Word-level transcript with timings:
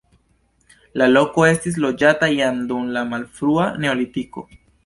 La 1.01 1.07
loko 1.11 1.45
estis 1.49 1.77
loĝata 1.85 2.31
jam 2.39 2.65
dum 2.73 2.91
la 2.97 3.07
malfrua 3.15 3.71
neolitiko. 3.85 4.49